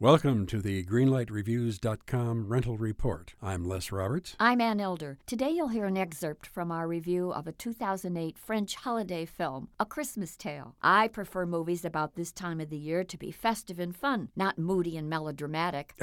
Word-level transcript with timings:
Welcome 0.00 0.46
to 0.46 0.60
the 0.60 0.84
GreenlightReviews.com 0.86 2.48
rental 2.48 2.76
report. 2.76 3.34
I'm 3.40 3.64
Les 3.64 3.92
Roberts. 3.92 4.34
I'm 4.40 4.60
Ann 4.60 4.80
Elder. 4.80 5.18
Today 5.24 5.50
you'll 5.50 5.68
hear 5.68 5.84
an 5.84 5.96
excerpt 5.96 6.48
from 6.48 6.72
our 6.72 6.88
review 6.88 7.32
of 7.32 7.46
a 7.46 7.52
2008 7.52 8.36
French 8.36 8.74
holiday 8.74 9.24
film, 9.24 9.68
A 9.78 9.86
Christmas 9.86 10.36
Tale. 10.36 10.74
I 10.82 11.06
prefer 11.06 11.46
movies 11.46 11.84
about 11.84 12.16
this 12.16 12.32
time 12.32 12.60
of 12.60 12.70
the 12.70 12.76
year 12.76 13.04
to 13.04 13.16
be 13.16 13.30
festive 13.30 13.78
and 13.78 13.96
fun, 13.96 14.30
not 14.34 14.58
moody 14.58 14.96
and 14.96 15.08
melodramatic. 15.08 15.94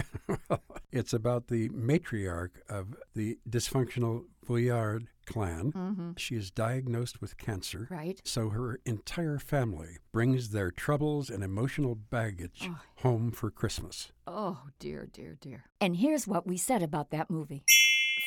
it's 0.93 1.11
about 1.11 1.47
the 1.47 1.67
matriarch 1.69 2.61
of 2.69 2.95
the 3.13 3.39
dysfunctional 3.49 4.23
Vuillard 4.47 5.07
clan. 5.25 5.71
Mm-hmm. 5.71 6.11
She 6.17 6.35
is 6.35 6.51
diagnosed 6.51 7.21
with 7.21 7.37
cancer. 7.37 7.87
Right. 7.89 8.21
So 8.23 8.49
her 8.49 8.79
entire 8.85 9.39
family 9.39 9.97
brings 10.11 10.49
their 10.49 10.71
troubles 10.71 11.29
and 11.29 11.43
emotional 11.43 11.95
baggage 11.95 12.61
Oh. 12.69 12.79
home 12.97 13.31
for 13.31 13.49
Christmas. 13.51 14.11
Oh, 14.27 14.61
dear, 14.79 15.07
dear, 15.11 15.37
dear. 15.39 15.65
And 15.79 15.95
here's 15.97 16.27
what 16.27 16.45
we 16.47 16.57
said 16.57 16.83
about 16.83 17.09
that 17.11 17.29
movie. 17.29 17.63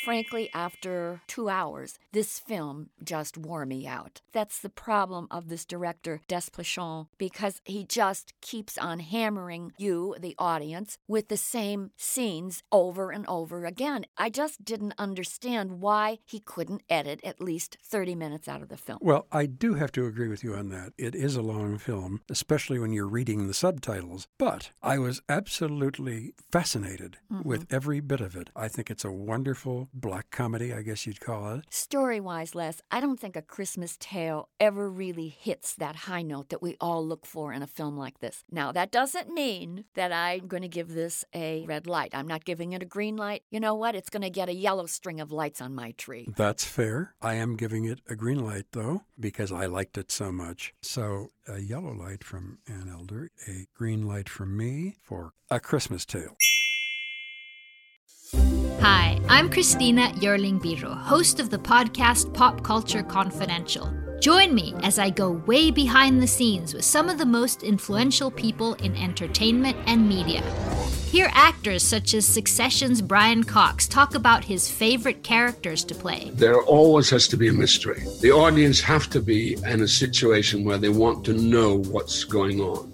Frankly, 0.04 0.50
after 0.52 1.22
two 1.26 1.48
hours, 1.48 1.98
this 2.12 2.38
film 2.38 2.90
just 3.02 3.38
wore 3.38 3.64
me 3.64 3.86
out. 3.86 4.20
That's 4.32 4.58
the 4.60 4.68
problem 4.68 5.26
of 5.30 5.48
this 5.48 5.64
director, 5.64 6.20
Desplechin, 6.28 7.06
because 7.18 7.60
he 7.64 7.84
just 7.84 8.34
keeps 8.40 8.76
on 8.76 9.00
hammering 9.00 9.72
you, 9.78 10.14
the 10.18 10.34
audience, 10.38 10.98
with 11.08 11.28
the 11.28 11.36
same 11.36 11.90
scenes 11.96 12.62
over 12.70 13.10
and 13.10 13.26
over 13.26 13.64
again. 13.64 14.04
I 14.18 14.30
just 14.30 14.64
didn't 14.64 14.94
understand 14.98 15.80
why 15.80 16.18
he 16.24 16.40
couldn't 16.40 16.82
edit 16.90 17.20
at 17.24 17.40
least 17.40 17.78
30 17.82 18.14
minutes 18.14 18.46
out 18.46 18.62
of 18.62 18.68
the 18.68 18.76
film. 18.76 18.98
Well, 19.00 19.26
I 19.32 19.46
do 19.46 19.74
have 19.74 19.92
to 19.92 20.06
agree 20.06 20.28
with 20.28 20.44
you 20.44 20.54
on 20.54 20.68
that. 20.68 20.92
It 20.98 21.14
is 21.14 21.36
a 21.36 21.42
long 21.42 21.78
film, 21.78 22.20
especially 22.30 22.78
when 22.78 22.92
you're 22.92 23.08
reading 23.08 23.46
the 23.46 23.54
subtitles, 23.54 24.28
but 24.38 24.70
I 24.82 24.98
was 24.98 25.22
absolutely 25.28 26.34
fascinated 26.52 27.18
mm-hmm. 27.32 27.48
with 27.48 27.66
every 27.70 28.00
bit 28.00 28.20
of 28.20 28.36
it. 28.36 28.50
I 28.54 28.68
think 28.68 28.90
it's 28.90 29.04
a 29.04 29.10
wonderful 29.10 29.73
black 29.92 30.30
comedy, 30.30 30.72
I 30.72 30.82
guess 30.82 31.06
you'd 31.06 31.20
call 31.20 31.54
it. 31.54 31.64
Story 31.70 32.20
wise, 32.20 32.54
Les, 32.54 32.80
I 32.90 33.00
don't 33.00 33.20
think 33.20 33.36
a 33.36 33.42
Christmas 33.42 33.96
tale 33.98 34.48
ever 34.60 34.88
really 34.90 35.28
hits 35.28 35.74
that 35.76 35.96
high 35.96 36.22
note 36.22 36.48
that 36.50 36.62
we 36.62 36.76
all 36.80 37.06
look 37.06 37.26
for 37.26 37.52
in 37.52 37.62
a 37.62 37.66
film 37.66 37.96
like 37.96 38.20
this. 38.20 38.44
Now, 38.50 38.72
that 38.72 38.90
doesn't 38.90 39.28
mean 39.28 39.84
that 39.94 40.12
I'm 40.12 40.46
going 40.46 40.62
to 40.62 40.68
give 40.68 40.88
this 40.88 41.24
a 41.34 41.64
red 41.66 41.86
light. 41.86 42.14
I'm 42.14 42.28
not 42.28 42.44
giving 42.44 42.72
it 42.72 42.82
a 42.82 42.86
green 42.86 43.16
light. 43.16 43.42
You 43.50 43.60
know 43.60 43.74
what? 43.74 43.94
It's 43.94 44.10
going 44.10 44.22
to 44.22 44.30
get 44.30 44.48
a 44.48 44.54
yellow 44.54 44.86
string 44.86 45.20
of 45.20 45.32
lights 45.32 45.60
on 45.60 45.74
my 45.74 45.92
tree. 45.92 46.28
That's 46.36 46.64
fair. 46.64 47.14
I 47.20 47.34
am 47.34 47.56
giving 47.56 47.84
it 47.84 48.00
a 48.08 48.16
green 48.16 48.44
light, 48.44 48.66
though, 48.72 49.02
because 49.18 49.52
I 49.52 49.66
liked 49.66 49.98
it 49.98 50.10
so 50.10 50.32
much. 50.32 50.74
So, 50.82 51.28
a 51.46 51.60
yellow 51.60 51.92
light 51.92 52.24
from 52.24 52.58
Ann 52.66 52.88
Elder, 52.90 53.30
a 53.48 53.66
green 53.74 54.06
light 54.06 54.28
from 54.28 54.56
me 54.56 54.96
for 55.02 55.32
A 55.50 55.60
Christmas 55.60 56.04
Tale. 56.04 56.36
Hi, 58.86 59.18
I'm 59.30 59.48
Christina 59.48 60.12
Yerling 60.16 60.60
Biro, 60.60 60.94
host 60.94 61.40
of 61.40 61.48
the 61.48 61.56
podcast 61.56 62.34
Pop 62.34 62.62
Culture 62.62 63.02
Confidential. 63.02 63.90
Join 64.20 64.54
me 64.54 64.74
as 64.82 64.98
I 64.98 65.08
go 65.08 65.42
way 65.46 65.70
behind 65.70 66.20
the 66.20 66.26
scenes 66.26 66.74
with 66.74 66.84
some 66.84 67.08
of 67.08 67.16
the 67.16 67.24
most 67.24 67.62
influential 67.62 68.30
people 68.30 68.74
in 68.74 68.94
entertainment 68.94 69.78
and 69.86 70.06
media. 70.06 70.42
Hear 71.06 71.30
actors 71.32 71.82
such 71.82 72.12
as 72.12 72.26
Succession's 72.26 73.00
Brian 73.00 73.42
Cox 73.42 73.88
talk 73.88 74.14
about 74.14 74.44
his 74.44 74.70
favorite 74.70 75.22
characters 75.22 75.82
to 75.84 75.94
play. 75.94 76.30
There 76.34 76.60
always 76.60 77.08
has 77.08 77.26
to 77.28 77.38
be 77.38 77.48
a 77.48 77.54
mystery. 77.54 78.04
The 78.20 78.32
audience 78.32 78.82
have 78.82 79.08
to 79.10 79.22
be 79.22 79.54
in 79.66 79.80
a 79.80 79.88
situation 79.88 80.62
where 80.62 80.76
they 80.76 80.90
want 80.90 81.24
to 81.24 81.32
know 81.32 81.78
what's 81.84 82.24
going 82.24 82.60
on. 82.60 82.93